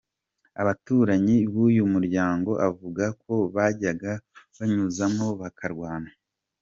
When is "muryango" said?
1.93-2.51